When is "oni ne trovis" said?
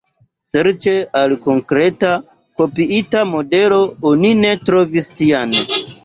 4.13-5.11